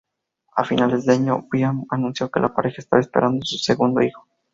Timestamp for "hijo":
4.01-4.25